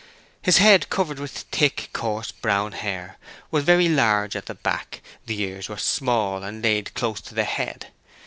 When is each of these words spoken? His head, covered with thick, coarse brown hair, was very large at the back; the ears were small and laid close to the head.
His 0.41 0.57
head, 0.57 0.89
covered 0.89 1.19
with 1.19 1.29
thick, 1.51 1.91
coarse 1.93 2.31
brown 2.31 2.71
hair, 2.71 3.19
was 3.51 3.63
very 3.65 3.87
large 3.87 4.35
at 4.35 4.47
the 4.47 4.55
back; 4.55 4.99
the 5.27 5.39
ears 5.41 5.69
were 5.69 5.77
small 5.77 6.41
and 6.41 6.63
laid 6.63 6.91
close 6.95 7.21
to 7.21 7.35
the 7.35 7.43
head. 7.43 7.89